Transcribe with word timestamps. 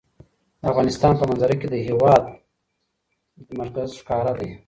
د 0.59 0.61
افغانستان 0.71 1.13
په 1.17 1.23
منظره 1.29 1.55
کې 1.61 1.67
د 1.69 1.75
هېواد 1.87 2.23
مرکز 3.59 3.89
ښکاره 3.99 4.33
ده. 4.39 4.49